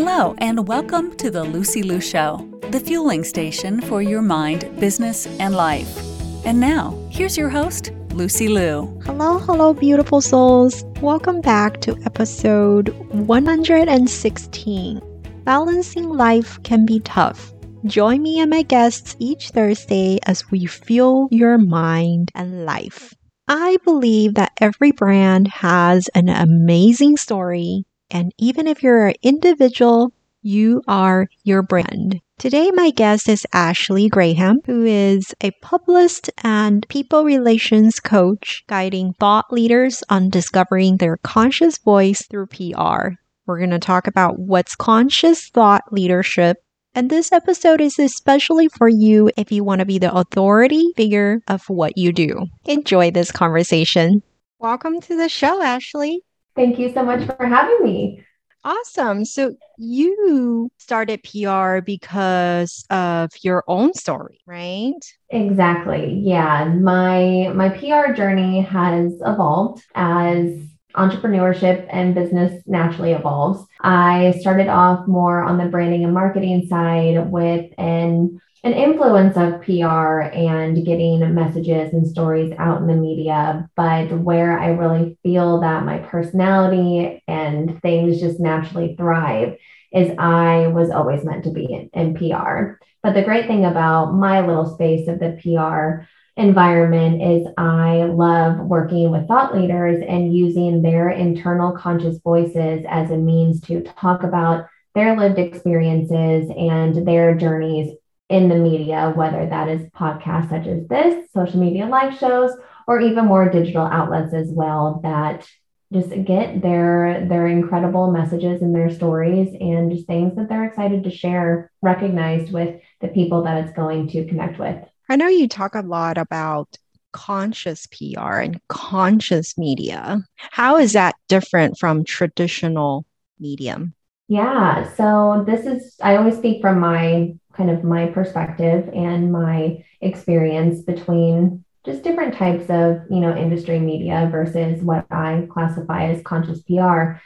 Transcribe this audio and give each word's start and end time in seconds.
Hello, 0.00 0.36
and 0.38 0.68
welcome 0.68 1.10
to 1.16 1.28
the 1.28 1.42
Lucy 1.42 1.82
Liu 1.82 2.00
Show, 2.00 2.48
the 2.70 2.78
fueling 2.78 3.24
station 3.24 3.80
for 3.80 4.00
your 4.00 4.22
mind, 4.22 4.70
business, 4.78 5.26
and 5.40 5.56
life. 5.56 5.98
And 6.46 6.60
now, 6.60 6.96
here's 7.10 7.36
your 7.36 7.48
host, 7.48 7.90
Lucy 8.12 8.46
Liu. 8.46 8.96
Hello, 9.04 9.38
hello, 9.38 9.74
beautiful 9.74 10.20
souls. 10.20 10.84
Welcome 11.00 11.40
back 11.40 11.80
to 11.80 12.00
episode 12.04 12.90
116. 13.10 15.00
Balancing 15.42 16.08
life 16.08 16.62
can 16.62 16.86
be 16.86 17.00
tough. 17.00 17.52
Join 17.84 18.22
me 18.22 18.38
and 18.38 18.50
my 18.50 18.62
guests 18.62 19.16
each 19.18 19.50
Thursday 19.50 20.20
as 20.26 20.48
we 20.52 20.66
fuel 20.66 21.26
your 21.32 21.58
mind 21.58 22.30
and 22.36 22.64
life. 22.64 23.16
I 23.48 23.78
believe 23.84 24.34
that 24.34 24.52
every 24.60 24.92
brand 24.92 25.48
has 25.48 26.06
an 26.14 26.28
amazing 26.28 27.16
story 27.16 27.84
and 28.10 28.32
even 28.38 28.66
if 28.66 28.82
you're 28.82 29.08
an 29.08 29.14
individual, 29.22 30.12
you 30.42 30.82
are 30.88 31.28
your 31.42 31.62
brand. 31.62 32.20
Today, 32.38 32.70
my 32.72 32.90
guest 32.90 33.28
is 33.28 33.46
Ashley 33.52 34.08
Graham, 34.08 34.60
who 34.64 34.84
is 34.84 35.34
a 35.40 35.50
publicist 35.60 36.30
and 36.44 36.88
people 36.88 37.24
relations 37.24 37.98
coach, 37.98 38.62
guiding 38.68 39.14
thought 39.14 39.52
leaders 39.52 40.04
on 40.08 40.28
discovering 40.28 40.96
their 40.96 41.16
conscious 41.18 41.78
voice 41.78 42.24
through 42.26 42.46
PR. 42.46 43.16
We're 43.46 43.58
going 43.58 43.70
to 43.70 43.80
talk 43.80 44.06
about 44.06 44.38
what's 44.38 44.76
conscious 44.76 45.48
thought 45.48 45.92
leadership. 45.92 46.58
And 46.94 47.10
this 47.10 47.32
episode 47.32 47.80
is 47.80 47.98
especially 47.98 48.68
for 48.68 48.88
you 48.88 49.30
if 49.36 49.50
you 49.50 49.64
want 49.64 49.80
to 49.80 49.86
be 49.86 49.98
the 49.98 50.14
authority 50.14 50.92
figure 50.96 51.40
of 51.48 51.68
what 51.68 51.98
you 51.98 52.12
do. 52.12 52.46
Enjoy 52.66 53.10
this 53.10 53.32
conversation. 53.32 54.22
Welcome 54.60 55.00
to 55.02 55.16
the 55.16 55.28
show, 55.28 55.62
Ashley. 55.62 56.22
Thank 56.58 56.80
you 56.80 56.92
so 56.92 57.04
much 57.04 57.24
for 57.24 57.46
having 57.46 57.84
me. 57.84 58.24
Awesome. 58.64 59.24
So 59.24 59.54
you 59.78 60.72
started 60.78 61.22
PR 61.22 61.80
because 61.80 62.84
of 62.90 63.30
your 63.42 63.62
own 63.68 63.94
story, 63.94 64.40
right? 64.44 64.98
Exactly. 65.30 66.20
Yeah. 66.20 66.64
My 66.64 67.52
my 67.54 67.68
PR 67.68 68.12
journey 68.12 68.62
has 68.62 69.12
evolved 69.24 69.84
as 69.94 70.58
entrepreneurship 70.96 71.86
and 71.90 72.12
business 72.12 72.60
naturally 72.66 73.12
evolves. 73.12 73.64
I 73.80 74.34
started 74.40 74.66
off 74.66 75.06
more 75.06 75.44
on 75.44 75.58
the 75.58 75.66
branding 75.66 76.02
and 76.02 76.12
marketing 76.12 76.66
side 76.66 77.30
with 77.30 77.70
an 77.78 78.40
an 78.64 78.72
influence 78.72 79.36
of 79.36 79.62
PR 79.62 80.20
and 80.20 80.84
getting 80.84 81.34
messages 81.34 81.92
and 81.92 82.06
stories 82.06 82.52
out 82.58 82.80
in 82.80 82.88
the 82.88 82.94
media, 82.94 83.68
but 83.76 84.10
where 84.10 84.58
I 84.58 84.68
really 84.70 85.16
feel 85.22 85.60
that 85.60 85.84
my 85.84 85.98
personality 85.98 87.22
and 87.28 87.80
things 87.82 88.20
just 88.20 88.40
naturally 88.40 88.96
thrive 88.96 89.56
is 89.92 90.12
I 90.18 90.66
was 90.68 90.90
always 90.90 91.24
meant 91.24 91.44
to 91.44 91.50
be 91.50 91.72
in, 91.72 91.90
in 91.94 92.14
PR. 92.14 92.82
But 93.02 93.14
the 93.14 93.22
great 93.22 93.46
thing 93.46 93.64
about 93.64 94.12
my 94.14 94.44
little 94.44 94.74
space 94.74 95.06
of 95.06 95.20
the 95.20 95.38
PR 95.40 96.04
environment 96.36 97.22
is 97.22 97.46
I 97.56 98.04
love 98.04 98.58
working 98.58 99.10
with 99.10 99.28
thought 99.28 99.56
leaders 99.56 100.02
and 100.06 100.34
using 100.34 100.82
their 100.82 101.10
internal 101.10 101.72
conscious 101.72 102.18
voices 102.18 102.84
as 102.88 103.10
a 103.10 103.16
means 103.16 103.60
to 103.62 103.82
talk 103.82 104.24
about 104.24 104.66
their 104.94 105.16
lived 105.16 105.38
experiences 105.38 106.50
and 106.50 107.06
their 107.06 107.36
journeys 107.36 107.96
in 108.28 108.48
the 108.48 108.56
media, 108.56 109.12
whether 109.14 109.46
that 109.46 109.68
is 109.68 109.82
podcasts 109.90 110.50
such 110.50 110.66
as 110.66 110.86
this, 110.88 111.30
social 111.32 111.60
media 111.60 111.86
live 111.86 112.18
shows, 112.18 112.52
or 112.86 113.00
even 113.00 113.26
more 113.26 113.48
digital 113.48 113.86
outlets 113.86 114.34
as 114.34 114.48
well 114.50 115.00
that 115.02 115.46
just 115.92 116.10
get 116.24 116.60
their 116.60 117.26
their 117.28 117.46
incredible 117.46 118.10
messages 118.10 118.60
and 118.60 118.74
their 118.74 118.90
stories 118.90 119.48
and 119.58 119.90
just 119.90 120.06
things 120.06 120.36
that 120.36 120.48
they're 120.48 120.66
excited 120.66 121.04
to 121.04 121.10
share 121.10 121.70
recognized 121.80 122.52
with 122.52 122.80
the 123.00 123.08
people 123.08 123.44
that 123.44 123.64
it's 123.64 123.74
going 123.74 124.08
to 124.08 124.26
connect 124.26 124.58
with. 124.58 124.76
I 125.08 125.16
know 125.16 125.28
you 125.28 125.48
talk 125.48 125.74
a 125.74 125.80
lot 125.80 126.18
about 126.18 126.76
conscious 127.12 127.86
PR 127.86 128.40
and 128.40 128.60
conscious 128.68 129.56
media. 129.56 130.22
How 130.36 130.76
is 130.76 130.92
that 130.92 131.14
different 131.28 131.78
from 131.78 132.04
traditional 132.04 133.06
medium? 133.40 133.94
Yeah, 134.28 134.92
so 134.94 135.42
this 135.46 135.64
is 135.64 135.96
I 136.02 136.16
always 136.16 136.36
speak 136.36 136.60
from 136.60 136.80
my 136.80 137.34
kind 137.58 137.70
of 137.70 137.84
my 137.84 138.06
perspective 138.06 138.88
and 138.94 139.32
my 139.32 139.84
experience 140.00 140.80
between 140.82 141.64
just 141.84 142.04
different 142.04 142.34
types 142.34 142.70
of 142.70 143.00
you 143.10 143.20
know 143.20 143.36
industry 143.36 143.80
media 143.80 144.28
versus 144.30 144.80
what 144.82 145.04
i 145.10 145.46
classify 145.50 146.06
as 146.06 146.22
conscious 146.22 146.62
pr 146.62 147.20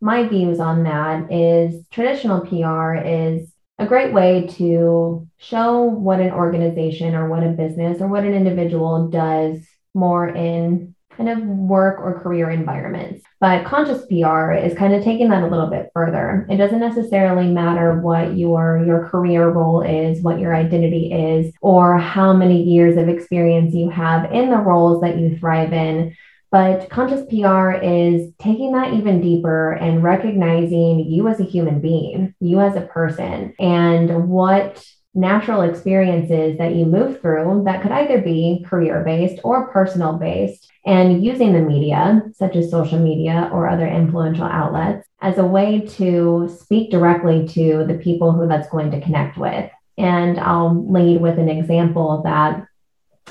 my 0.00 0.26
views 0.26 0.58
on 0.58 0.84
that 0.84 1.30
is 1.30 1.86
traditional 1.90 2.40
pr 2.40 2.94
is 2.94 3.52
a 3.78 3.86
great 3.86 4.12
way 4.12 4.46
to 4.46 5.28
show 5.36 5.82
what 5.82 6.20
an 6.20 6.30
organization 6.30 7.14
or 7.14 7.28
what 7.28 7.42
a 7.42 7.50
business 7.50 8.00
or 8.00 8.08
what 8.08 8.24
an 8.24 8.32
individual 8.32 9.08
does 9.08 9.58
more 9.94 10.28
in 10.28 10.93
kind 11.16 11.28
of 11.28 11.38
work 11.40 12.00
or 12.00 12.20
career 12.20 12.50
environments. 12.50 13.24
But 13.40 13.64
conscious 13.64 14.04
PR 14.06 14.52
is 14.52 14.76
kind 14.76 14.94
of 14.94 15.04
taking 15.04 15.28
that 15.28 15.42
a 15.42 15.46
little 15.46 15.68
bit 15.68 15.90
further. 15.94 16.46
It 16.50 16.56
doesn't 16.56 16.80
necessarily 16.80 17.48
matter 17.48 18.00
what 18.00 18.36
your 18.36 18.84
your 18.84 19.08
career 19.08 19.48
role 19.48 19.82
is, 19.82 20.22
what 20.22 20.38
your 20.38 20.54
identity 20.54 21.12
is, 21.12 21.54
or 21.60 21.98
how 21.98 22.32
many 22.32 22.62
years 22.62 22.96
of 22.96 23.08
experience 23.08 23.74
you 23.74 23.90
have 23.90 24.32
in 24.32 24.50
the 24.50 24.58
roles 24.58 25.00
that 25.02 25.18
you 25.18 25.36
thrive 25.38 25.72
in. 25.72 26.16
But 26.50 26.88
conscious 26.88 27.26
PR 27.26 27.72
is 27.72 28.32
taking 28.38 28.72
that 28.72 28.94
even 28.94 29.20
deeper 29.20 29.72
and 29.72 30.04
recognizing 30.04 31.00
you 31.00 31.26
as 31.26 31.40
a 31.40 31.44
human 31.44 31.80
being, 31.80 32.32
you 32.38 32.60
as 32.60 32.76
a 32.76 32.82
person, 32.82 33.54
and 33.58 34.28
what 34.28 34.84
natural 35.14 35.62
experiences 35.62 36.58
that 36.58 36.74
you 36.74 36.84
move 36.84 37.20
through 37.20 37.62
that 37.64 37.82
could 37.82 37.92
either 37.92 38.20
be 38.20 38.64
career 38.66 39.02
based 39.04 39.40
or 39.44 39.68
personal 39.68 40.14
based, 40.14 40.70
and 40.84 41.24
using 41.24 41.52
the 41.52 41.60
media, 41.60 42.22
such 42.34 42.56
as 42.56 42.70
social 42.70 42.98
media 42.98 43.48
or 43.52 43.68
other 43.68 43.86
influential 43.86 44.44
outlets, 44.44 45.06
as 45.22 45.38
a 45.38 45.46
way 45.46 45.80
to 45.80 46.54
speak 46.60 46.90
directly 46.90 47.46
to 47.48 47.84
the 47.86 47.98
people 48.02 48.32
who 48.32 48.46
that's 48.46 48.68
going 48.68 48.90
to 48.90 49.00
connect 49.00 49.38
with. 49.38 49.70
And 49.96 50.38
I'll 50.38 50.90
lead 50.90 51.20
with 51.20 51.38
an 51.38 51.48
example 51.48 52.22
that 52.24 52.66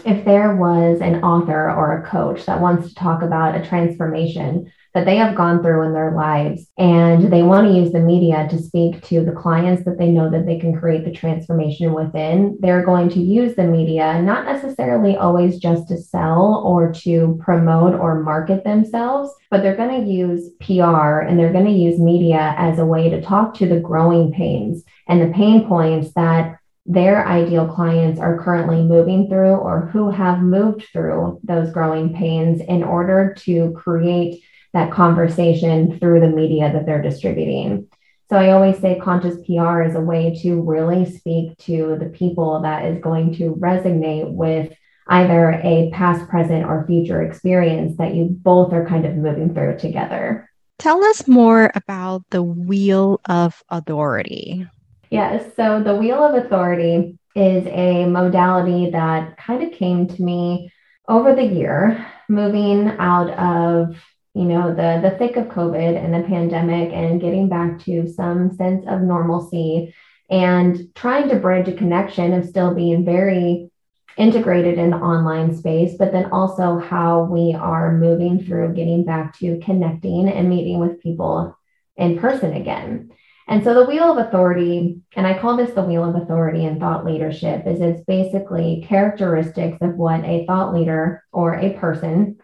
if 0.05 0.25
there 0.25 0.55
was 0.55 1.01
an 1.01 1.23
author 1.23 1.69
or 1.69 1.97
a 1.97 2.09
coach 2.09 2.45
that 2.45 2.61
wants 2.61 2.89
to 2.89 2.95
talk 2.95 3.21
about 3.21 3.55
a 3.55 3.65
transformation 3.65 4.71
that 4.93 5.05
they 5.05 5.15
have 5.17 5.35
gone 5.35 5.61
through 5.61 5.83
in 5.83 5.93
their 5.93 6.11
lives. 6.11 6.67
And 6.77 7.31
they 7.31 7.43
want 7.43 7.67
to 7.67 7.73
use 7.73 7.91
the 7.91 7.99
media 7.99 8.47
to 8.49 8.61
speak 8.61 9.01
to 9.03 9.23
the 9.25 9.31
clients 9.31 9.83
that 9.85 9.97
they 9.97 10.09
know 10.09 10.29
that 10.29 10.45
they 10.45 10.59
can 10.59 10.77
create 10.79 11.03
the 11.03 11.11
transformation 11.11 11.93
within. 11.93 12.57
They're 12.59 12.85
going 12.85 13.09
to 13.09 13.19
use 13.19 13.55
the 13.55 13.63
media 13.63 14.21
not 14.21 14.45
necessarily 14.45 15.17
always 15.17 15.57
just 15.57 15.87
to 15.87 15.97
sell 15.97 16.63
or 16.65 16.91
to 16.91 17.39
promote 17.41 17.93
or 17.99 18.21
market 18.21 18.63
themselves 18.63 19.31
but 19.49 19.61
they're 19.61 19.75
going 19.75 20.03
to 20.03 20.11
use 20.11 20.49
PR 20.61 21.19
and 21.19 21.37
they're 21.37 21.53
going 21.53 21.65
to 21.65 21.71
use 21.71 21.99
media 21.99 22.55
as 22.57 22.79
a 22.79 22.85
way 22.85 23.09
to 23.09 23.21
talk 23.21 23.53
to 23.53 23.67
the 23.67 23.79
growing 23.79 24.31
pains 24.31 24.83
and 25.07 25.21
the 25.21 25.33
pain 25.33 25.67
points 25.67 26.11
that 26.13 26.57
their 26.85 27.27
ideal 27.27 27.67
clients 27.67 28.19
are 28.19 28.41
currently 28.41 28.81
moving 28.81 29.29
through 29.29 29.55
or 29.55 29.89
who 29.93 30.09
have 30.09 30.39
moved 30.39 30.85
through 30.91 31.39
those 31.43 31.71
growing 31.71 32.13
pains 32.13 32.61
in 32.61 32.83
order 32.83 33.33
to 33.37 33.71
create 33.71 34.43
that 34.73 34.91
conversation 34.91 35.99
through 35.99 36.19
the 36.19 36.29
media 36.29 36.71
that 36.73 36.85
they're 36.85 37.01
distributing. 37.01 37.87
So 38.29 38.37
I 38.37 38.51
always 38.51 38.79
say 38.79 38.99
conscious 38.99 39.35
PR 39.45 39.83
is 39.83 39.95
a 39.95 40.01
way 40.01 40.39
to 40.41 40.61
really 40.61 41.05
speak 41.05 41.57
to 41.59 41.97
the 41.99 42.07
people 42.07 42.61
that 42.61 42.85
is 42.85 43.01
going 43.01 43.35
to 43.35 43.53
resonate 43.55 44.31
with 44.31 44.73
either 45.07 45.51
a 45.63 45.91
past, 45.93 46.27
present, 46.29 46.65
or 46.65 46.87
future 46.87 47.21
experience 47.21 47.97
that 47.97 48.15
you 48.15 48.25
both 48.25 48.73
are 48.73 48.87
kind 48.87 49.05
of 49.05 49.15
moving 49.15 49.53
through 49.53 49.77
together. 49.77 50.49
Tell 50.79 51.03
us 51.03 51.27
more 51.27 51.71
about 51.75 52.23
the 52.31 52.41
Wheel 52.41 53.21
of 53.25 53.61
Authority. 53.69 54.67
Yes. 55.09 55.55
So 55.55 55.83
the 55.83 55.95
Wheel 55.95 56.23
of 56.23 56.43
Authority 56.43 57.19
is 57.35 57.67
a 57.67 58.05
modality 58.05 58.89
that 58.91 59.37
kind 59.37 59.63
of 59.63 59.73
came 59.73 60.07
to 60.07 60.21
me 60.23 60.71
over 61.07 61.35
the 61.35 61.43
year, 61.43 62.05
moving 62.29 62.87
out 62.97 63.29
of 63.31 63.95
you 64.33 64.43
know 64.43 64.69
the 64.69 64.99
the 65.07 65.15
thick 65.17 65.35
of 65.37 65.47
covid 65.47 65.95
and 66.03 66.13
the 66.13 66.27
pandemic 66.27 66.91
and 66.91 67.21
getting 67.21 67.47
back 67.49 67.79
to 67.79 68.07
some 68.07 68.55
sense 68.55 68.85
of 68.87 69.01
normalcy 69.01 69.93
and 70.29 70.93
trying 70.95 71.29
to 71.29 71.35
bridge 71.35 71.67
a 71.67 71.73
connection 71.73 72.33
of 72.33 72.45
still 72.45 72.73
being 72.73 73.05
very 73.05 73.69
integrated 74.17 74.77
in 74.77 74.91
the 74.91 74.97
online 74.97 75.55
space 75.55 75.95
but 75.97 76.11
then 76.11 76.31
also 76.31 76.77
how 76.77 77.23
we 77.23 77.53
are 77.53 77.97
moving 77.97 78.43
through 78.43 78.73
getting 78.73 79.03
back 79.03 79.37
to 79.37 79.59
connecting 79.59 80.27
and 80.29 80.49
meeting 80.49 80.79
with 80.79 81.01
people 81.01 81.57
in 81.97 82.17
person 82.19 82.53
again. 82.53 83.11
And 83.47 83.63
so 83.63 83.73
the 83.73 83.85
wheel 83.85 84.17
of 84.17 84.25
authority 84.25 85.01
and 85.15 85.27
i 85.27 85.37
call 85.37 85.57
this 85.57 85.73
the 85.73 85.83
wheel 85.83 86.05
of 86.05 86.15
authority 86.15 86.65
and 86.65 86.79
thought 86.79 87.05
leadership 87.05 87.67
is 87.67 87.81
it's 87.81 88.03
basically 88.05 88.85
characteristics 88.87 89.77
of 89.81 89.95
what 89.95 90.23
a 90.23 90.45
thought 90.45 90.73
leader 90.73 91.23
or 91.33 91.55
a 91.55 91.73
person 91.73 92.37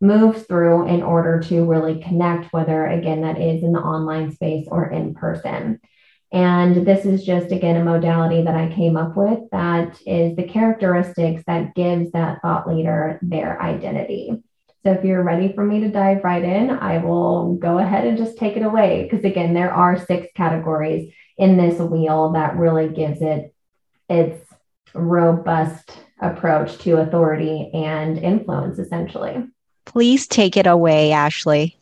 moves 0.00 0.42
through 0.42 0.88
in 0.88 1.02
order 1.02 1.40
to 1.40 1.64
really 1.64 2.02
connect, 2.02 2.52
whether 2.52 2.86
again 2.86 3.22
that 3.22 3.40
is 3.40 3.62
in 3.62 3.72
the 3.72 3.80
online 3.80 4.32
space 4.32 4.66
or 4.70 4.90
in 4.90 5.14
person. 5.14 5.80
And 6.32 6.84
this 6.84 7.04
is 7.04 7.24
just, 7.24 7.52
again, 7.52 7.76
a 7.76 7.84
modality 7.84 8.42
that 8.42 8.56
I 8.56 8.74
came 8.74 8.96
up 8.96 9.16
with 9.16 9.38
that 9.52 10.00
is 10.04 10.34
the 10.34 10.48
characteristics 10.48 11.44
that 11.46 11.76
gives 11.76 12.10
that 12.10 12.42
thought 12.42 12.66
leader 12.68 13.20
their 13.22 13.62
identity. 13.62 14.42
So 14.82 14.90
if 14.90 15.04
you're 15.04 15.22
ready 15.22 15.52
for 15.52 15.64
me 15.64 15.80
to 15.80 15.88
dive 15.90 16.24
right 16.24 16.42
in, 16.42 16.70
I 16.70 16.98
will 16.98 17.54
go 17.54 17.78
ahead 17.78 18.04
and 18.04 18.18
just 18.18 18.36
take 18.36 18.56
it 18.56 18.64
away. 18.64 19.08
Because 19.08 19.24
again, 19.24 19.54
there 19.54 19.72
are 19.72 20.04
six 20.04 20.26
categories 20.36 21.12
in 21.38 21.56
this 21.56 21.78
wheel 21.78 22.32
that 22.32 22.56
really 22.56 22.88
gives 22.88 23.22
it 23.22 23.54
its 24.10 24.44
robust 24.92 25.96
approach 26.20 26.78
to 26.78 26.96
authority 26.96 27.70
and 27.72 28.18
influence, 28.18 28.78
essentially. 28.78 29.44
Please 29.84 30.26
take 30.26 30.56
it 30.56 30.66
away, 30.66 31.12
Ashley. 31.12 31.76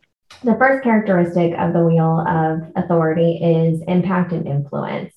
The 0.44 0.56
first 0.56 0.82
characteristic 0.82 1.54
of 1.58 1.72
the 1.72 1.84
wheel 1.84 2.24
of 2.26 2.62
authority 2.74 3.38
is 3.42 3.82
impact 3.86 4.32
and 4.32 4.46
influence. 4.46 5.14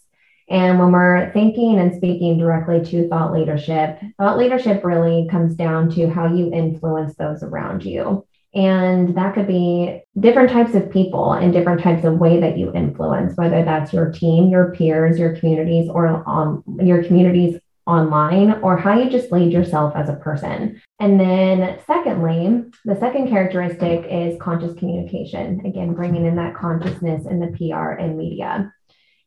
And 0.48 0.78
when 0.78 0.92
we're 0.92 1.32
thinking 1.32 1.80
and 1.80 1.96
speaking 1.96 2.38
directly 2.38 2.84
to 2.86 3.08
thought 3.08 3.34
leadership, 3.34 4.00
thought 4.20 4.38
leadership 4.38 4.84
really 4.84 5.28
comes 5.32 5.56
down 5.56 5.90
to 5.96 6.08
how 6.10 6.34
you 6.34 6.54
influence 6.54 7.16
those 7.16 7.42
around 7.42 7.84
you. 7.84 8.26
And 8.54 9.16
that 9.18 9.34
could 9.34 9.48
be 9.48 10.02
different 10.18 10.52
types 10.52 10.76
of 10.76 10.92
people 10.92 11.34
and 11.34 11.52
different 11.52 11.81
types 11.81 12.06
of 12.06 12.20
way 12.20 12.40
that 12.40 12.58
you 12.58 12.72
influence, 12.74 13.36
whether 13.36 13.66
that's 13.66 13.92
your 13.92 14.12
team, 14.12 14.50
your 14.50 14.72
peers, 14.72 15.20
your 15.20 15.36
communities, 15.36 15.90
or 15.90 16.08
on 16.08 16.64
your 16.80 17.04
communities 17.04 17.60
online 17.88 18.52
or 18.64 18.78
how 18.78 18.98
you 18.98 19.10
just 19.10 19.32
lead 19.32 19.52
yourself 19.52 19.96
as 19.96 20.10
a 20.10 20.16
person. 20.16 20.82
And 21.00 21.20
then, 21.20 21.80
secondly, 21.86 22.64
the 22.84 22.96
second 23.00 23.30
characteristic 23.30 24.06
is 24.10 24.40
conscious 24.42 24.78
communication. 24.78 25.62
Again, 25.66 25.94
bringing 25.94 26.26
in 26.26 26.36
that 26.38 26.56
consciousness 26.56 27.26
in 27.26 27.40
the 27.40 27.56
PR 27.58 27.92
and 27.92 28.18
media. 28.18 28.74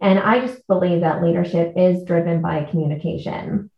And 0.00 0.18
I 0.18 0.40
just 0.44 0.66
believe 0.66 1.00
that 1.00 1.22
leadership 1.22 1.74
is 1.76 2.04
driven 2.04 2.40
by 2.40 2.64
communication. 2.64 3.70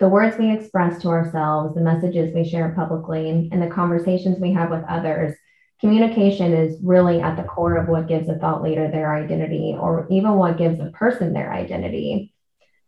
The 0.00 0.08
words 0.08 0.36
we 0.36 0.52
express 0.52 1.00
to 1.02 1.08
ourselves, 1.08 1.74
the 1.74 1.80
messages 1.80 2.34
we 2.34 2.48
share 2.48 2.74
publicly, 2.74 3.28
and 3.30 3.62
the 3.62 3.68
conversations 3.68 4.38
we 4.38 4.52
have 4.52 4.70
with 4.70 4.84
others 4.88 5.36
communication 5.80 6.52
is 6.52 6.78
really 6.82 7.20
at 7.20 7.36
the 7.36 7.42
core 7.42 7.76
of 7.76 7.88
what 7.88 8.08
gives 8.08 8.28
a 8.28 8.38
thought 8.38 8.62
leader 8.62 8.90
their 8.90 9.14
identity 9.14 9.76
or 9.78 10.06
even 10.10 10.32
what 10.34 10.56
gives 10.56 10.80
a 10.80 10.86
person 10.86 11.32
their 11.32 11.52
identity. 11.52 12.33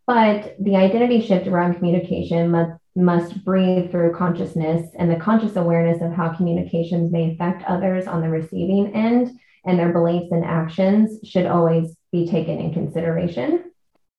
But 0.06 0.54
the 0.60 0.76
identity 0.76 1.20
shift 1.20 1.48
around 1.48 1.74
communication 1.74 2.50
must, 2.50 2.80
must 2.94 3.44
breathe 3.44 3.90
through 3.90 4.14
consciousness 4.14 4.88
and 4.96 5.10
the 5.10 5.16
conscious 5.16 5.56
awareness 5.56 6.00
of 6.00 6.12
how 6.12 6.28
communications 6.28 7.10
may 7.10 7.32
affect 7.32 7.64
others 7.64 8.06
on 8.06 8.20
the 8.20 8.28
receiving 8.28 8.94
end 8.94 9.38
and 9.64 9.78
their 9.78 9.92
beliefs 9.92 10.30
and 10.30 10.44
actions 10.44 11.18
should 11.28 11.46
always 11.46 11.96
be 12.12 12.28
taken 12.28 12.58
in 12.58 12.72
consideration. 12.72 13.72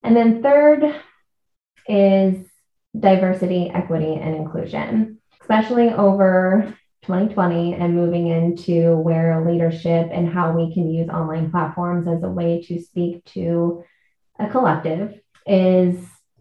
And 0.04 0.16
then 0.16 0.44
third 0.44 0.84
is 1.88 2.46
diversity, 3.00 3.70
equity, 3.70 4.14
and 4.14 4.36
inclusion, 4.36 5.20
especially 5.40 5.90
over 5.90 6.76
2020 7.04 7.76
and 7.76 7.96
moving 7.96 8.28
into 8.28 8.98
where 8.98 9.50
leadership 9.50 10.10
and 10.12 10.28
how 10.28 10.52
we 10.52 10.74
can 10.74 10.90
use 10.90 11.08
online 11.08 11.50
platforms 11.50 12.08
as 12.10 12.22
a 12.24 12.30
way 12.30 12.62
to 12.68 12.82
speak 12.82 13.24
to 13.26 13.84
a 14.40 14.50
collective 14.50 15.18
is 15.48 15.98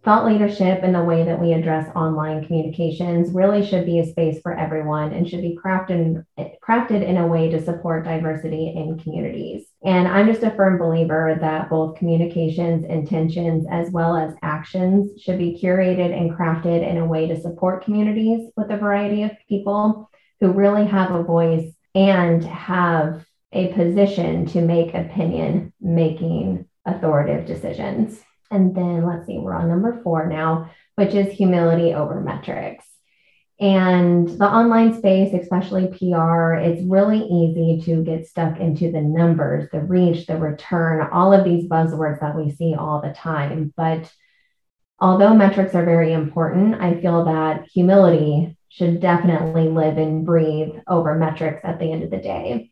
thought 0.06 0.24
leadership 0.24 0.80
and 0.84 0.94
the 0.94 1.02
way 1.02 1.24
that 1.24 1.40
we 1.40 1.52
address 1.52 1.90
online 1.96 2.46
communications 2.46 3.32
really 3.32 3.66
should 3.66 3.84
be 3.84 3.98
a 3.98 4.06
space 4.06 4.40
for 4.40 4.56
everyone 4.56 5.12
and 5.12 5.28
should 5.28 5.42
be 5.42 5.58
crafted, 5.60 6.24
crafted 6.64 7.04
in 7.04 7.16
a 7.16 7.26
way 7.26 7.50
to 7.50 7.60
support 7.60 8.04
diversity 8.04 8.72
in 8.76 8.96
communities. 9.00 9.66
And 9.84 10.06
I'm 10.06 10.28
just 10.28 10.44
a 10.44 10.52
firm 10.52 10.78
believer 10.78 11.36
that 11.40 11.68
both 11.68 11.98
communications, 11.98 12.84
intentions, 12.84 13.66
as 13.68 13.90
well 13.90 14.16
as 14.16 14.36
actions 14.42 15.20
should 15.20 15.38
be 15.38 15.58
curated 15.60 16.16
and 16.16 16.30
crafted 16.30 16.88
in 16.88 16.98
a 16.98 17.06
way 17.06 17.26
to 17.26 17.40
support 17.40 17.84
communities 17.84 18.48
with 18.56 18.70
a 18.70 18.76
variety 18.76 19.24
of 19.24 19.32
people 19.48 20.08
who 20.38 20.52
really 20.52 20.86
have 20.86 21.10
a 21.10 21.24
voice 21.24 21.72
and 21.96 22.44
have 22.44 23.26
a 23.52 23.72
position 23.72 24.46
to 24.46 24.60
make 24.60 24.94
opinion 24.94 25.72
making 25.80 26.68
authoritative 26.84 27.44
decisions. 27.44 28.22
And 28.50 28.74
then 28.74 29.06
let's 29.06 29.26
see, 29.26 29.38
we're 29.38 29.54
on 29.54 29.68
number 29.68 30.00
four 30.02 30.26
now, 30.26 30.70
which 30.94 31.14
is 31.14 31.32
humility 31.32 31.94
over 31.94 32.20
metrics. 32.20 32.84
And 33.58 34.28
the 34.28 34.44
online 34.44 34.98
space, 34.98 35.32
especially 35.32 35.86
PR, 35.86 36.54
it's 36.54 36.82
really 36.82 37.20
easy 37.20 37.80
to 37.86 38.04
get 38.04 38.26
stuck 38.26 38.60
into 38.60 38.92
the 38.92 39.00
numbers, 39.00 39.70
the 39.72 39.80
reach, 39.80 40.26
the 40.26 40.36
return, 40.36 41.08
all 41.10 41.32
of 41.32 41.44
these 41.44 41.68
buzzwords 41.68 42.20
that 42.20 42.36
we 42.36 42.50
see 42.50 42.74
all 42.74 43.00
the 43.00 43.14
time. 43.14 43.72
But 43.74 44.12
although 45.00 45.34
metrics 45.34 45.74
are 45.74 45.86
very 45.86 46.12
important, 46.12 46.80
I 46.82 47.00
feel 47.00 47.24
that 47.24 47.66
humility 47.72 48.58
should 48.68 49.00
definitely 49.00 49.68
live 49.68 49.96
and 49.96 50.26
breathe 50.26 50.74
over 50.86 51.14
metrics 51.14 51.62
at 51.64 51.78
the 51.78 51.90
end 51.90 52.02
of 52.02 52.10
the 52.10 52.18
day. 52.18 52.70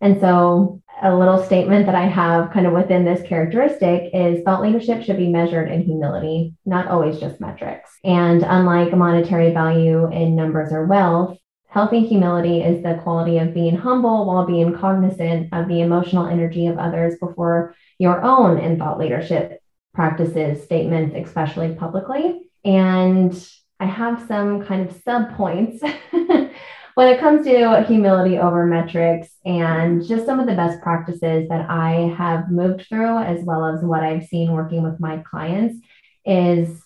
And 0.00 0.20
so, 0.20 0.82
a 1.02 1.14
little 1.14 1.42
statement 1.42 1.86
that 1.86 1.94
I 1.94 2.06
have 2.06 2.50
kind 2.52 2.66
of 2.66 2.72
within 2.72 3.04
this 3.04 3.26
characteristic 3.26 4.10
is 4.14 4.42
thought 4.42 4.62
leadership 4.62 5.02
should 5.02 5.16
be 5.16 5.28
measured 5.28 5.70
in 5.70 5.82
humility, 5.82 6.54
not 6.64 6.88
always 6.88 7.18
just 7.18 7.40
metrics. 7.40 7.90
And 8.04 8.42
unlike 8.42 8.96
monetary 8.96 9.52
value 9.52 10.10
in 10.10 10.36
numbers 10.36 10.72
or 10.72 10.86
wealth, 10.86 11.38
healthy 11.68 12.06
humility 12.06 12.62
is 12.62 12.82
the 12.82 13.00
quality 13.02 13.38
of 13.38 13.52
being 13.52 13.76
humble 13.76 14.26
while 14.26 14.46
being 14.46 14.78
cognizant 14.78 15.52
of 15.52 15.68
the 15.68 15.80
emotional 15.80 16.26
energy 16.26 16.68
of 16.68 16.78
others 16.78 17.16
before 17.18 17.74
your 17.98 18.22
own 18.22 18.58
in 18.58 18.78
thought 18.78 18.98
leadership 18.98 19.60
practices, 19.92 20.62
statements, 20.62 21.14
especially 21.16 21.74
publicly. 21.74 22.48
And 22.64 23.34
I 23.80 23.86
have 23.86 24.26
some 24.28 24.64
kind 24.64 24.88
of 24.88 24.96
sub 25.02 25.36
points 25.36 25.82
when 26.94 27.08
it 27.08 27.20
comes 27.20 27.44
to 27.46 27.84
humility 27.86 28.38
over 28.38 28.66
metrics 28.66 29.28
and 29.44 30.06
just 30.06 30.26
some 30.26 30.38
of 30.38 30.46
the 30.46 30.54
best 30.54 30.80
practices 30.80 31.48
that 31.48 31.68
I 31.68 32.14
have 32.16 32.50
moved 32.50 32.86
through, 32.88 33.18
as 33.18 33.42
well 33.44 33.66
as 33.66 33.82
what 33.82 34.02
I've 34.02 34.26
seen 34.26 34.52
working 34.52 34.82
with 34.82 35.00
my 35.00 35.18
clients, 35.18 35.84
is 36.24 36.80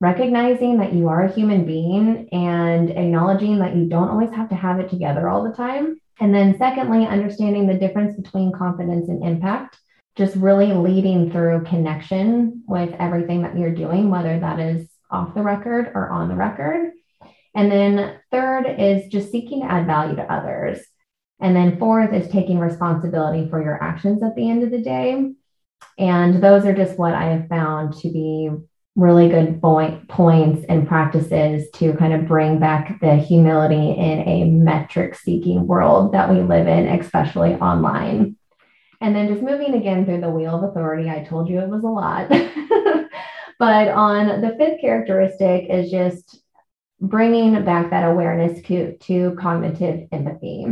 recognizing 0.00 0.78
that 0.78 0.92
you 0.92 1.08
are 1.08 1.24
a 1.24 1.32
human 1.32 1.64
being 1.64 2.28
and 2.30 2.90
acknowledging 2.90 3.58
that 3.58 3.74
you 3.74 3.86
don't 3.86 4.08
always 4.08 4.30
have 4.30 4.48
to 4.50 4.54
have 4.54 4.78
it 4.78 4.90
together 4.90 5.28
all 5.28 5.42
the 5.42 5.56
time. 5.56 6.00
And 6.20 6.34
then, 6.34 6.56
secondly, 6.58 7.06
understanding 7.06 7.66
the 7.66 7.74
difference 7.74 8.16
between 8.16 8.52
confidence 8.52 9.08
and 9.08 9.24
impact, 9.24 9.76
just 10.16 10.36
really 10.36 10.72
leading 10.72 11.30
through 11.30 11.64
connection 11.64 12.62
with 12.66 12.94
everything 12.98 13.42
that 13.42 13.56
you're 13.56 13.74
doing, 13.74 14.10
whether 14.10 14.38
that 14.38 14.60
is 14.60 14.88
off 15.10 15.34
the 15.34 15.42
record 15.42 15.90
or 15.94 16.10
on 16.10 16.28
the 16.28 16.34
record. 16.34 16.92
And 17.58 17.72
then 17.72 18.20
third 18.30 18.66
is 18.78 19.08
just 19.08 19.32
seeking 19.32 19.62
to 19.62 19.66
add 19.66 19.88
value 19.88 20.14
to 20.14 20.32
others. 20.32 20.78
And 21.40 21.56
then 21.56 21.76
fourth 21.76 22.12
is 22.12 22.28
taking 22.28 22.60
responsibility 22.60 23.50
for 23.50 23.60
your 23.60 23.82
actions 23.82 24.22
at 24.22 24.36
the 24.36 24.48
end 24.48 24.62
of 24.62 24.70
the 24.70 24.80
day. 24.80 25.32
And 25.98 26.40
those 26.40 26.64
are 26.64 26.72
just 26.72 26.96
what 26.96 27.14
I 27.14 27.24
have 27.24 27.48
found 27.48 27.94
to 27.94 28.12
be 28.12 28.50
really 28.94 29.28
good 29.28 29.60
point, 29.60 30.08
points 30.08 30.66
and 30.68 30.86
practices 30.86 31.68
to 31.72 31.94
kind 31.94 32.12
of 32.12 32.28
bring 32.28 32.60
back 32.60 33.00
the 33.00 33.16
humility 33.16 33.90
in 33.90 34.20
a 34.28 34.44
metric 34.44 35.16
seeking 35.16 35.66
world 35.66 36.12
that 36.12 36.30
we 36.30 36.40
live 36.40 36.68
in, 36.68 36.86
especially 36.86 37.54
online. 37.54 38.36
And 39.00 39.16
then 39.16 39.26
just 39.26 39.42
moving 39.42 39.74
again 39.74 40.04
through 40.04 40.20
the 40.20 40.30
wheel 40.30 40.54
of 40.54 40.62
authority, 40.62 41.10
I 41.10 41.24
told 41.24 41.48
you 41.48 41.58
it 41.58 41.68
was 41.68 41.82
a 41.82 41.88
lot. 41.88 42.28
but 43.58 43.88
on 43.88 44.42
the 44.42 44.54
fifth 44.56 44.80
characteristic 44.80 45.68
is 45.68 45.90
just 45.90 46.40
bringing 47.00 47.64
back 47.64 47.90
that 47.90 48.08
awareness 48.08 48.62
to, 48.66 48.96
to 48.98 49.36
cognitive 49.38 50.08
empathy. 50.12 50.66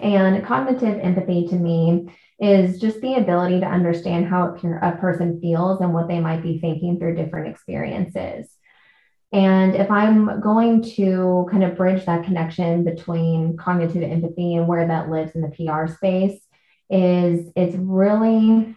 And 0.00 0.44
cognitive 0.44 0.98
empathy 1.00 1.48
to 1.48 1.54
me 1.54 2.14
is 2.38 2.80
just 2.80 3.00
the 3.00 3.14
ability 3.14 3.60
to 3.60 3.66
understand 3.66 4.26
how 4.26 4.56
a 4.82 4.92
person 4.92 5.40
feels 5.40 5.80
and 5.80 5.92
what 5.92 6.08
they 6.08 6.20
might 6.20 6.42
be 6.42 6.58
thinking 6.58 6.98
through 6.98 7.16
different 7.16 7.48
experiences. 7.48 8.50
And 9.32 9.74
if 9.74 9.90
I'm 9.90 10.40
going 10.40 10.82
to 10.96 11.46
kind 11.50 11.64
of 11.64 11.76
bridge 11.76 12.04
that 12.04 12.24
connection 12.24 12.84
between 12.84 13.56
cognitive 13.56 14.02
empathy 14.02 14.54
and 14.54 14.68
where 14.68 14.86
that 14.86 15.08
lives 15.08 15.34
in 15.34 15.40
the 15.40 15.48
PR 15.48 15.92
space, 15.92 16.38
is 16.90 17.50
it's 17.56 17.74
really 17.76 18.76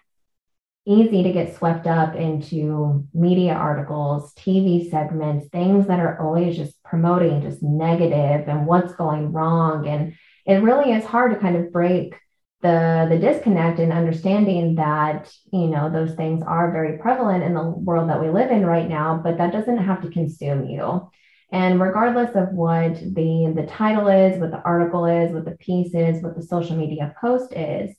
easy 0.87 1.23
to 1.23 1.31
get 1.31 1.55
swept 1.55 1.87
up 1.87 2.15
into 2.15 3.07
media 3.13 3.53
articles, 3.53 4.33
TV 4.35 4.89
segments, 4.89 5.47
things 5.47 5.87
that 5.87 5.99
are 5.99 6.21
always 6.21 6.55
just 6.55 6.81
promoting 6.83 7.41
just 7.41 7.63
negative 7.63 8.47
and 8.47 8.67
what's 8.67 8.93
going 8.93 9.31
wrong. 9.31 9.87
And 9.87 10.13
it 10.45 10.57
really 10.57 10.91
is 10.91 11.03
hard 11.03 11.33
to 11.33 11.39
kind 11.39 11.55
of 11.55 11.71
break 11.71 12.15
the 12.61 13.05
the 13.09 13.19
disconnect 13.19 13.79
and 13.79 13.91
understanding 13.91 14.75
that 14.75 15.31
you 15.51 15.67
know 15.67 15.89
those 15.89 16.15
things 16.15 16.41
are 16.41 16.71
very 16.71 16.97
prevalent 16.97 17.43
in 17.43 17.53
the 17.53 17.61
world 17.61 18.09
that 18.09 18.21
we 18.21 18.29
live 18.29 18.49
in 18.49 18.65
right 18.65 18.89
now 18.89 19.21
but 19.23 19.37
that 19.37 19.51
doesn't 19.51 19.77
have 19.77 20.01
to 20.01 20.09
consume 20.09 20.65
you 20.65 21.07
and 21.51 21.79
regardless 21.79 22.35
of 22.35 22.49
what 22.53 22.95
the 22.95 23.53
the 23.55 23.67
title 23.69 24.07
is 24.07 24.39
what 24.39 24.49
the 24.49 24.61
article 24.63 25.05
is 25.05 25.31
what 25.31 25.45
the 25.45 25.57
piece 25.57 25.93
is 25.93 26.23
what 26.23 26.35
the 26.35 26.41
social 26.41 26.75
media 26.75 27.13
post 27.21 27.53
is 27.53 27.95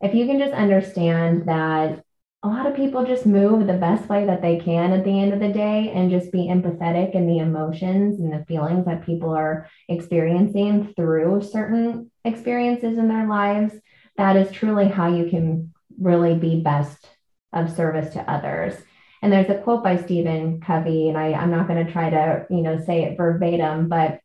if 0.00 0.14
you 0.14 0.24
can 0.24 0.38
just 0.38 0.54
understand 0.54 1.46
that 1.46 2.02
a 2.46 2.48
lot 2.48 2.66
of 2.66 2.76
people 2.76 3.04
just 3.04 3.26
move 3.26 3.66
the 3.66 3.72
best 3.72 4.08
way 4.08 4.24
that 4.24 4.40
they 4.40 4.56
can 4.56 4.92
at 4.92 5.02
the 5.02 5.18
end 5.18 5.32
of 5.32 5.40
the 5.40 5.48
day 5.48 5.90
and 5.92 6.12
just 6.12 6.30
be 6.30 6.46
empathetic 6.46 7.12
in 7.16 7.26
the 7.26 7.38
emotions 7.38 8.20
and 8.20 8.32
the 8.32 8.44
feelings 8.44 8.86
that 8.86 9.04
people 9.04 9.30
are 9.30 9.68
experiencing 9.88 10.94
through 10.94 11.42
certain 11.42 12.08
experiences 12.24 12.98
in 12.98 13.08
their 13.08 13.26
lives. 13.26 13.74
That 14.16 14.36
is 14.36 14.52
truly 14.52 14.86
how 14.86 15.12
you 15.12 15.28
can 15.28 15.74
really 16.00 16.36
be 16.36 16.60
best 16.60 17.08
of 17.52 17.74
service 17.74 18.12
to 18.14 18.30
others. 18.30 18.76
And 19.22 19.32
there's 19.32 19.50
a 19.50 19.58
quote 19.58 19.82
by 19.82 19.96
Stephen 19.96 20.60
Covey, 20.60 21.08
and 21.08 21.18
I, 21.18 21.32
I'm 21.32 21.50
not 21.50 21.66
going 21.66 21.84
to 21.84 21.92
try 21.92 22.10
to, 22.10 22.46
you 22.48 22.62
know, 22.62 22.78
say 22.84 23.02
it 23.02 23.16
verbatim, 23.16 23.88
but 23.88 24.20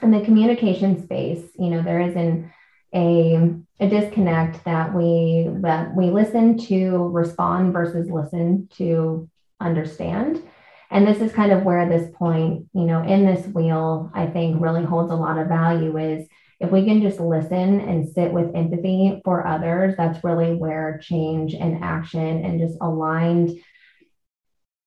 in 0.00 0.12
the 0.12 0.24
communication 0.24 1.02
space, 1.02 1.42
you 1.58 1.70
know, 1.70 1.82
there 1.82 2.00
is 2.00 2.14
an 2.14 2.52
a, 2.94 3.54
a 3.80 3.88
disconnect 3.88 4.64
that 4.64 4.94
we 4.94 5.48
that 5.60 5.94
we 5.94 6.10
listen 6.10 6.58
to 6.58 7.08
respond 7.08 7.72
versus 7.72 8.10
listen 8.10 8.68
to 8.76 9.28
understand. 9.60 10.42
And 10.90 11.06
this 11.06 11.20
is 11.20 11.32
kind 11.32 11.52
of 11.52 11.64
where 11.64 11.88
this 11.88 12.10
point 12.16 12.66
you 12.72 12.84
know 12.84 13.02
in 13.02 13.26
this 13.26 13.46
wheel 13.48 14.10
i 14.14 14.26
think 14.26 14.62
really 14.62 14.84
holds 14.84 15.10
a 15.10 15.16
lot 15.16 15.36
of 15.36 15.48
value 15.48 15.98
is 15.98 16.28
if 16.60 16.70
we 16.70 16.84
can 16.84 17.02
just 17.02 17.18
listen 17.18 17.80
and 17.80 18.08
sit 18.08 18.32
with 18.32 18.54
empathy 18.54 19.20
for 19.24 19.46
others 19.46 19.94
that's 19.96 20.22
really 20.22 20.54
where 20.54 21.00
change 21.02 21.54
and 21.54 21.82
action 21.82 22.44
and 22.44 22.60
just 22.60 22.78
aligned 22.80 23.50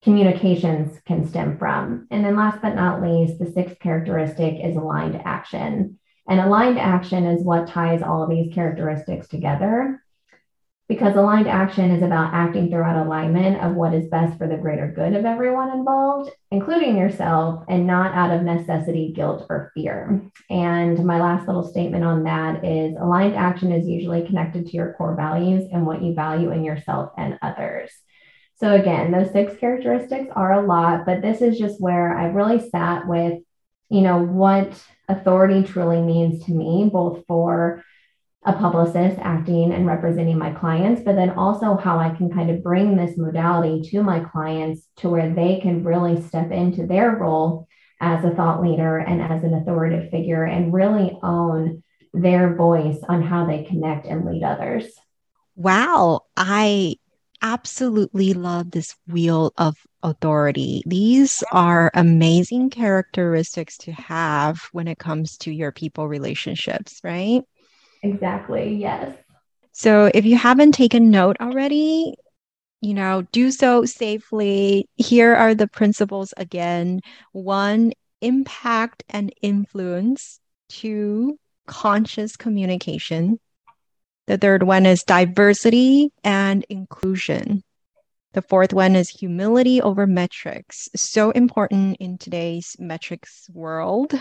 communications 0.03 0.97
can 1.05 1.27
stem 1.27 1.57
from. 1.57 2.07
And 2.09 2.23
then 2.23 2.37
last 2.37 2.61
but 2.61 2.75
not 2.75 3.01
least 3.01 3.39
the 3.39 3.51
sixth 3.51 3.79
characteristic 3.79 4.63
is 4.63 4.75
aligned 4.75 5.21
action 5.25 5.99
and 6.29 6.39
aligned 6.39 6.79
action 6.79 7.25
is 7.25 7.43
what 7.43 7.67
ties 7.67 8.01
all 8.01 8.23
of 8.23 8.29
these 8.29 8.53
characteristics 8.53 9.27
together 9.27 10.01
because 10.89 11.15
aligned 11.15 11.47
action 11.47 11.91
is 11.91 12.01
about 12.01 12.33
acting 12.33 12.67
throughout 12.67 13.05
alignment 13.05 13.61
of 13.61 13.75
what 13.75 13.93
is 13.93 14.09
best 14.09 14.35
for 14.39 14.47
the 14.47 14.57
greater 14.57 14.91
good 14.91 15.13
of 15.13 15.23
everyone 15.23 15.71
involved, 15.71 16.31
including 16.49 16.97
yourself, 16.97 17.63
and 17.69 17.85
not 17.85 18.15
out 18.15 18.35
of 18.35 18.41
necessity, 18.41 19.13
guilt, 19.15 19.45
or 19.51 19.71
fear. 19.75 20.19
And 20.49 21.05
my 21.05 21.21
last 21.21 21.45
little 21.47 21.69
statement 21.69 22.03
on 22.03 22.23
that 22.23 22.65
is 22.65 22.95
aligned 22.99 23.35
action 23.35 23.71
is 23.71 23.87
usually 23.87 24.25
connected 24.25 24.65
to 24.65 24.75
your 24.75 24.93
core 24.93 25.15
values 25.15 25.69
and 25.71 25.85
what 25.85 26.01
you 26.01 26.15
value 26.15 26.51
in 26.51 26.63
yourself 26.63 27.11
and 27.17 27.37
others. 27.43 27.91
So, 28.55 28.73
again, 28.73 29.11
those 29.11 29.31
six 29.31 29.55
characteristics 29.57 30.31
are 30.35 30.53
a 30.53 30.65
lot, 30.65 31.05
but 31.05 31.21
this 31.21 31.41
is 31.41 31.59
just 31.59 31.79
where 31.79 32.17
I 32.17 32.25
really 32.25 32.67
sat 32.67 33.07
with, 33.07 33.39
you 33.89 34.01
know, 34.01 34.23
what 34.23 34.71
authority 35.07 35.63
truly 35.63 36.01
means 36.01 36.45
to 36.45 36.51
me, 36.51 36.89
both 36.91 37.25
for 37.27 37.83
a 38.45 38.53
publicist 38.53 39.19
acting 39.19 39.73
and 39.73 39.85
representing 39.85 40.37
my 40.37 40.51
clients, 40.51 41.01
but 41.01 41.15
then 41.15 41.31
also 41.31 41.75
how 41.75 41.99
I 41.99 42.11
can 42.11 42.31
kind 42.31 42.49
of 42.49 42.63
bring 42.63 42.95
this 42.95 43.17
modality 43.17 43.89
to 43.89 44.01
my 44.01 44.21
clients 44.21 44.87
to 44.97 45.09
where 45.09 45.33
they 45.33 45.59
can 45.59 45.83
really 45.83 46.21
step 46.21 46.51
into 46.51 46.87
their 46.87 47.11
role 47.11 47.67
as 47.99 48.23
a 48.23 48.31
thought 48.31 48.61
leader 48.61 48.97
and 48.97 49.21
as 49.21 49.43
an 49.43 49.53
authoritative 49.53 50.09
figure 50.09 50.45
and 50.45 50.73
really 50.73 51.17
own 51.21 51.83
their 52.13 52.55
voice 52.55 52.97
on 53.09 53.21
how 53.21 53.45
they 53.45 53.63
connect 53.63 54.05
and 54.05 54.25
lead 54.25 54.43
others. 54.43 54.85
Wow. 55.55 56.21
I 56.37 56.95
absolutely 57.41 58.33
love 58.33 58.71
this 58.71 58.95
wheel 59.07 59.53
of 59.57 59.75
authority. 60.03 60.83
These 60.85 61.43
are 61.51 61.91
amazing 61.93 62.69
characteristics 62.69 63.77
to 63.79 63.91
have 63.91 64.61
when 64.71 64.87
it 64.87 64.99
comes 64.99 65.37
to 65.39 65.51
your 65.51 65.71
people 65.71 66.07
relationships, 66.07 66.99
right? 67.03 67.41
Exactly. 68.03 68.75
Yes. 68.75 69.15
So 69.71 70.09
if 70.13 70.25
you 70.25 70.37
haven't 70.37 70.73
taken 70.73 71.09
note 71.09 71.37
already, 71.39 72.15
you 72.81 72.93
know, 72.93 73.23
do 73.31 73.51
so 73.51 73.85
safely. 73.85 74.87
Here 74.95 75.35
are 75.35 75.53
the 75.53 75.67
principles 75.67 76.33
again. 76.37 77.01
One, 77.33 77.93
impact 78.21 79.03
and 79.09 79.33
influence. 79.41 80.39
Two, 80.69 81.37
conscious 81.65 82.37
communication. 82.37 83.39
The 84.27 84.37
third 84.37 84.63
one 84.63 84.85
is 84.85 85.03
diversity 85.03 86.11
and 86.23 86.65
inclusion. 86.69 87.63
The 88.33 88.41
fourth 88.43 88.73
one 88.73 88.95
is 88.95 89.09
humility 89.09 89.81
over 89.81 90.05
metrics. 90.05 90.87
So 90.95 91.31
important 91.31 91.97
in 91.99 92.17
today's 92.19 92.75
metrics 92.77 93.49
world. 93.51 94.13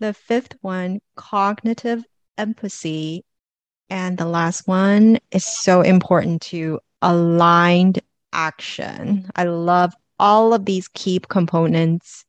The 0.00 0.12
fifth 0.12 0.56
one, 0.60 1.00
cognitive 1.14 2.04
empathy. 2.36 3.24
And 3.88 4.18
the 4.18 4.26
last 4.26 4.66
one 4.66 5.18
is 5.30 5.44
so 5.44 5.82
important 5.82 6.42
to 6.42 6.80
aligned 7.00 8.00
action. 8.32 9.30
I 9.36 9.44
love 9.44 9.94
all 10.18 10.52
of 10.52 10.64
these 10.64 10.88
key 10.88 11.20
components. 11.28 12.24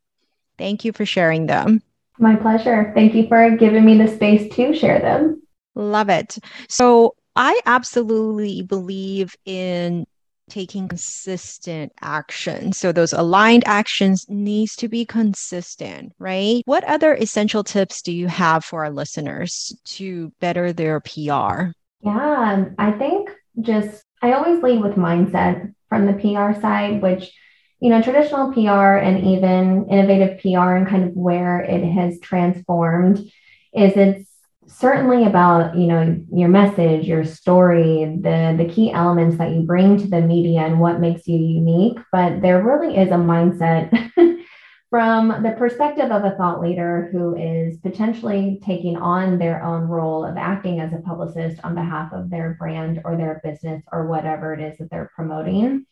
Thank 0.59 0.85
you 0.85 0.93
for 0.93 1.05
sharing 1.05 1.47
them. 1.47 1.81
My 2.19 2.35
pleasure. 2.35 2.91
Thank 2.93 3.15
you 3.15 3.27
for 3.27 3.49
giving 3.57 3.85
me 3.85 3.97
the 3.97 4.07
space 4.07 4.53
to 4.55 4.75
share 4.75 4.99
them. 4.99 5.41
Love 5.73 6.09
it. 6.09 6.37
So 6.69 7.15
I 7.35 7.59
absolutely 7.65 8.61
believe 8.61 9.35
in 9.45 10.05
taking 10.49 10.87
consistent 10.87 11.91
action. 12.01 12.73
So 12.73 12.91
those 12.91 13.13
aligned 13.13 13.63
actions 13.65 14.25
needs 14.29 14.75
to 14.77 14.87
be 14.87 15.05
consistent, 15.05 16.13
right? 16.19 16.61
What 16.65 16.83
other 16.83 17.15
essential 17.15 17.63
tips 17.63 18.01
do 18.01 18.11
you 18.11 18.27
have 18.27 18.63
for 18.63 18.85
our 18.85 18.91
listeners 18.91 19.75
to 19.85 20.31
better 20.39 20.73
their 20.73 20.99
PR? 20.99 21.71
Yeah, 22.01 22.53
um, 22.53 22.75
I 22.77 22.91
think 22.91 23.29
just 23.61 24.03
I 24.21 24.33
always 24.33 24.61
lead 24.61 24.81
with 24.81 24.95
mindset 24.95 25.73
from 25.89 26.05
the 26.05 26.13
PR 26.13 26.59
side, 26.59 27.01
which 27.01 27.31
you 27.79 27.89
know, 27.89 28.01
traditional 28.01 28.53
PR 28.53 28.95
and 28.95 29.27
even 29.27 29.87
innovative 29.89 30.39
PR 30.39 30.75
and 30.75 30.87
kind 30.87 31.03
of 31.03 31.11
where 31.13 31.59
it 31.59 31.83
has 31.83 32.19
transformed 32.19 33.19
is 33.19 33.97
it's 33.97 34.29
certainly 34.67 35.25
about 35.25 35.75
you 35.75 35.87
know 35.87 36.19
your 36.33 36.49
message 36.49 37.05
your 37.05 37.23
story 37.23 38.17
the 38.21 38.55
the 38.57 38.71
key 38.71 38.91
elements 38.91 39.37
that 39.37 39.51
you 39.51 39.61
bring 39.61 39.97
to 39.97 40.07
the 40.07 40.21
media 40.21 40.61
and 40.61 40.79
what 40.79 40.99
makes 40.99 41.27
you 41.27 41.37
unique. 41.37 41.97
But 42.11 42.41
there 42.41 42.63
really 42.63 42.97
is 42.97 43.09
a 43.09 43.15
mindset 43.15 43.89
from 44.89 45.43
the 45.43 45.55
perspective 45.57 46.11
of 46.11 46.23
a 46.23 46.35
thought 46.37 46.61
leader 46.61 47.09
who 47.11 47.35
is 47.35 47.77
potentially 47.77 48.61
taking 48.65 48.97
on 48.97 49.37
their 49.37 49.63
own 49.63 49.83
role 49.83 50.25
of 50.25 50.37
acting 50.37 50.79
as 50.79 50.93
a 50.93 51.01
publicist 51.01 51.59
on 51.63 51.75
behalf 51.75 52.13
of 52.13 52.29
their 52.29 52.55
brand 52.59 53.01
or 53.03 53.17
their 53.17 53.41
business 53.43 53.83
or 53.91 54.07
whatever 54.07 54.53
it 54.53 54.61
is 54.61 54.77
that 54.77 54.89
they're 54.89 55.11
promoting. 55.15 55.85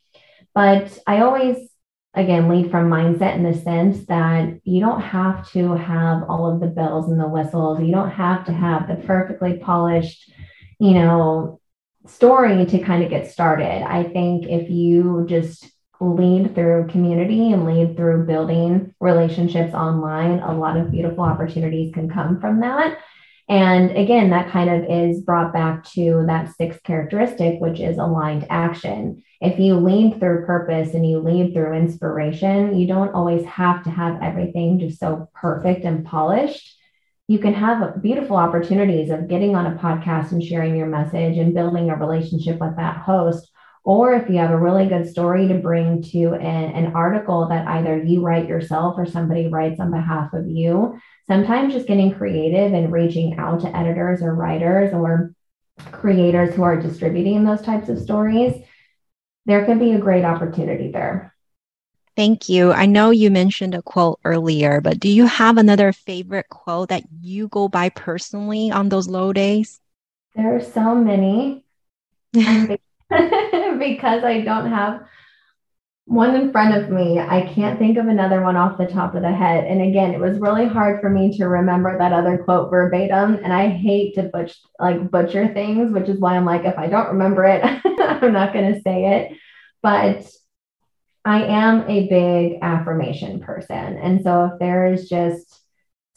But 0.56 0.98
i 1.08 1.20
always 1.22 1.58
again 2.16 2.48
lead 2.48 2.70
from 2.70 2.90
mindset 2.90 3.36
in 3.36 3.44
the 3.44 3.54
sense 3.54 4.06
that 4.06 4.60
you 4.64 4.80
don't 4.80 5.02
have 5.02 5.50
to 5.52 5.74
have 5.74 6.24
all 6.30 6.52
of 6.52 6.60
the 6.60 6.68
bells 6.68 7.10
and 7.10 7.20
the 7.20 7.28
whistles. 7.28 7.80
You 7.82 7.92
don't 7.92 8.12
have 8.12 8.46
to 8.46 8.54
have 8.54 8.88
the 8.88 8.96
perfectly 8.96 9.58
polished 9.58 10.32
you 10.80 10.94
know 10.94 11.60
story 12.06 12.66
to 12.66 12.80
kind 12.80 13.04
of 13.04 13.10
get 13.10 13.32
started. 13.32 13.84
I 13.84 14.04
think 14.04 14.46
if 14.48 14.70
you 14.70 15.26
just 15.28 15.70
lead 16.02 16.54
through 16.54 16.88
community 16.88 17.52
and 17.52 17.66
lead 17.66 17.96
through 17.96 18.26
building 18.26 18.94
relationships 19.00 19.74
online 19.74 20.40
a 20.40 20.54
lot 20.58 20.76
of 20.76 20.92
beautiful 20.92 21.24
opportunities 21.24 21.94
can 21.94 22.10
come 22.10 22.42
from 22.42 22.60
that 22.60 22.98
and 23.50 23.92
again, 23.98 24.30
that 24.30 24.52
kind 24.52 24.70
of 24.70 24.90
is 24.90 25.22
brought 25.22 25.52
back 25.52 25.84
to 25.92 26.24
that 26.28 26.56
sixth 26.56 26.82
characteristic, 26.84 27.60
which 27.60 27.80
is 27.80 27.98
aligned 27.98 28.48
action. 28.50 29.22
If 29.42 29.60
you 29.60 29.76
lead 29.76 30.20
through 30.20 30.46
purpose 30.46 30.94
and 30.94 31.08
you 31.08 31.20
lead 31.20 31.54
through 31.54 31.74
inspiration, 31.74 32.78
you 32.78 32.88
don't 32.88 33.14
always 33.14 33.46
have 33.46 33.84
to 33.84 33.90
have 33.90 34.22
everything 34.22 34.80
just 34.80 35.00
so 35.00 35.30
perfect 35.34 35.84
and 35.84 36.06
polished. 36.06 36.80
You 37.28 37.40
can 37.40 37.54
have 37.54 38.02
beautiful 38.02 38.38
opportunities 38.38 39.10
of 39.10 39.28
getting 39.28 39.56
on 39.56 39.66
a 39.66 39.78
podcast 39.78 40.32
and 40.32 40.42
sharing 40.42 40.78
your 40.78 40.88
message 40.88 41.38
and 41.38 41.54
building 41.54 41.90
a 41.90 41.98
relationship 41.98 42.60
with 42.60 42.78
that 42.78 42.98
host. 42.98 43.50
Or 43.84 44.14
if 44.14 44.30
you 44.30 44.38
have 44.38 44.52
a 44.52 44.60
really 44.60 44.88
good 44.88 45.10
story 45.10 45.50
to 45.50 45.56
bring 45.56 46.02
to 46.04 46.36
an, 46.36 46.86
an 46.86 46.94
article 46.94 47.50
that 47.50 47.68
either 47.68 48.02
you 48.02 48.22
write 48.22 48.48
yourself 48.48 48.96
or 48.98 49.06
somebody 49.06 49.50
writes 49.50 49.82
on 49.82 49.92
behalf 49.92 50.32
of 50.34 50.48
you, 50.48 50.98
sometimes 51.28 51.74
just 51.74 51.88
getting 51.88 52.14
creative 52.14 52.74
and 52.74 52.92
reaching 52.92 53.38
out 53.38 53.62
to 53.62 53.76
editors 53.76 54.22
or 54.22 54.36
writers 54.36 54.94
or 54.94 55.34
creators 55.92 56.54
who 56.54 56.64
are 56.64 56.80
distributing 56.80 57.44
those 57.44 57.62
types 57.62 57.90
of 57.90 58.00
stories, 58.00 58.54
there 59.46 59.66
could 59.66 59.80
be 59.80 59.94
a 59.94 60.00
great 60.00 60.26
opportunity 60.26 60.92
there. 60.92 61.34
Thank 62.16 62.48
you. 62.48 62.72
I 62.72 62.86
know 62.86 63.10
you 63.10 63.32
mentioned 63.32 63.74
a 63.74 63.82
quote 63.82 64.20
earlier, 64.24 64.82
but 64.82 65.00
do 65.00 65.10
you 65.10 65.26
have 65.26 65.58
another 65.58 65.92
favorite 65.92 66.48
quote 66.50 66.90
that 66.90 67.04
you 67.22 67.48
go 67.48 67.68
by 67.68 67.90
personally 67.90 68.70
on 68.70 68.90
those 68.90 69.08
low 69.08 69.34
days? 69.34 69.80
There 70.36 70.56
are 70.56 70.62
so 70.62 70.94
many 70.96 71.66
because 72.34 74.24
I 74.24 74.42
don't 74.46 74.70
have 74.70 75.02
one 76.06 76.36
in 76.36 76.52
front 76.52 76.76
of 76.76 76.90
me. 76.90 77.18
I 77.18 77.50
can't 77.54 77.80
think 77.80 77.98
of 77.98 78.08
another 78.08 78.42
one 78.42 78.58
off 78.58 78.78
the 78.78 78.88
top 78.88 79.16
of 79.16 79.22
the 79.22 79.32
head. 79.32 79.64
And 79.66 79.82
again, 79.82 80.14
it 80.14 80.20
was 80.20 80.40
really 80.40 80.68
hard 80.68 81.00
for 81.00 81.10
me 81.10 81.36
to 81.38 81.46
remember 81.48 81.98
that 81.98 82.12
other 82.12 82.38
quote 82.38 82.70
verbatim. 82.70 83.40
And 83.42 83.54
I 83.54 83.70
hate 83.70 84.16
to 84.16 84.24
butch 84.24 84.60
like 84.80 85.10
butcher 85.10 85.54
things, 85.54 85.94
which 85.94 86.10
is 86.10 86.20
why 86.20 86.36
I'm 86.36 86.46
like, 86.46 86.66
if 86.66 86.78
I 86.78 86.88
don't 86.88 87.08
remember 87.08 87.46
it, 87.46 87.64
I'm 87.86 88.34
not 88.34 88.54
going 88.54 88.74
to 88.74 88.82
say 88.82 89.18
it. 89.18 89.38
But 89.82 90.30
I 91.26 91.44
am 91.44 91.90
a 91.90 92.08
big 92.10 92.60
affirmation 92.62 93.40
person. 93.40 93.98
And 93.98 94.22
so 94.24 94.46
if 94.46 94.60
there 94.60 94.92
is 94.92 95.08
just 95.08 95.62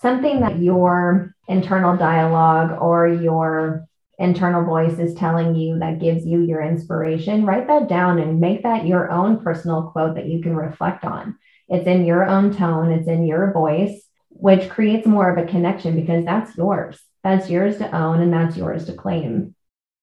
something 0.00 0.40
that 0.40 0.58
your 0.58 1.34
internal 1.48 1.96
dialogue 1.96 2.76
or 2.80 3.06
your 3.06 3.85
internal 4.18 4.64
voice 4.64 4.98
is 4.98 5.14
telling 5.14 5.54
you 5.54 5.78
that 5.78 6.00
gives 6.00 6.24
you 6.26 6.40
your 6.40 6.62
inspiration, 6.62 7.44
write 7.44 7.66
that 7.68 7.88
down 7.88 8.18
and 8.18 8.40
make 8.40 8.62
that 8.62 8.86
your 8.86 9.10
own 9.10 9.42
personal 9.42 9.90
quote 9.92 10.14
that 10.14 10.26
you 10.26 10.42
can 10.42 10.56
reflect 10.56 11.04
on. 11.04 11.38
It's 11.68 11.86
in 11.86 12.04
your 12.04 12.24
own 12.24 12.54
tone, 12.54 12.90
it's 12.90 13.08
in 13.08 13.26
your 13.26 13.52
voice, 13.52 14.02
which 14.30 14.70
creates 14.70 15.06
more 15.06 15.30
of 15.30 15.42
a 15.42 15.50
connection 15.50 15.96
because 15.96 16.24
that's 16.24 16.56
yours. 16.56 17.00
That's 17.24 17.50
yours 17.50 17.78
to 17.78 17.94
own 17.94 18.20
and 18.20 18.32
that's 18.32 18.56
yours 18.56 18.86
to 18.86 18.92
claim. 18.92 19.54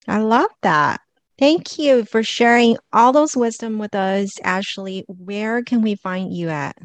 I 0.08 0.20
love 0.20 0.52
that. 0.62 1.02
Thank 1.40 1.80
you 1.80 2.06
for 2.06 2.22
sharing 2.22 2.78
all 2.92 3.12
those 3.12 3.36
wisdom 3.36 3.80
with 3.80 3.96
us, 3.96 4.34
Ashley. 4.44 5.06
Where 5.08 5.64
can 5.64 5.82
we 5.82 5.96
find 5.96 6.34
you 6.34 6.50
at? 6.50 6.78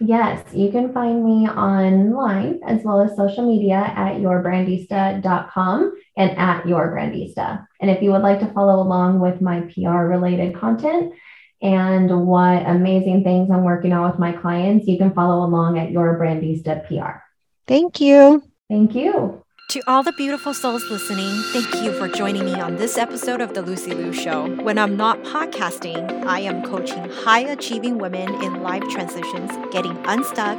Yes, 0.00 0.42
you 0.54 0.72
can 0.72 0.94
find 0.94 1.22
me 1.22 1.46
online 1.46 2.60
as 2.66 2.82
well 2.82 3.02
as 3.02 3.14
social 3.16 3.46
media 3.46 3.76
at 3.76 4.16
yourbrandista.com 4.16 5.92
and 6.16 6.30
at 6.38 6.64
yourbrandista. 6.64 7.66
And 7.80 7.90
if 7.90 8.02
you 8.02 8.10
would 8.12 8.22
like 8.22 8.40
to 8.40 8.50
follow 8.54 8.82
along 8.82 9.20
with 9.20 9.42
my 9.42 9.60
PR 9.60 10.06
related 10.08 10.56
content 10.56 11.12
and 11.60 12.26
what 12.26 12.66
amazing 12.66 13.24
things 13.24 13.50
I'm 13.50 13.62
working 13.62 13.92
on 13.92 14.10
with 14.10 14.18
my 14.18 14.32
clients, 14.32 14.86
you 14.86 14.96
can 14.96 15.12
follow 15.12 15.44
along 15.44 15.78
at 15.78 15.90
Your 15.90 16.18
Brandista 16.18 16.86
PR. 16.88 17.20
Thank 17.66 18.00
you. 18.00 18.42
Thank 18.70 18.94
you. 18.94 19.44
To 19.70 19.80
all 19.86 20.02
the 20.02 20.10
beautiful 20.10 20.52
souls 20.52 20.90
listening, 20.90 21.30
thank 21.52 21.84
you 21.84 21.92
for 21.92 22.08
joining 22.08 22.44
me 22.44 22.54
on 22.54 22.74
this 22.74 22.98
episode 22.98 23.40
of 23.40 23.54
The 23.54 23.62
Lucy 23.62 23.94
Liu 23.94 24.12
Show. 24.12 24.48
When 24.64 24.78
I'm 24.78 24.96
not 24.96 25.22
podcasting, 25.22 26.24
I 26.26 26.40
am 26.40 26.64
coaching 26.64 27.08
high 27.08 27.42
achieving 27.42 27.98
women 27.98 28.34
in 28.42 28.64
life 28.64 28.82
transitions, 28.88 29.52
getting 29.70 29.96
unstuck 30.06 30.58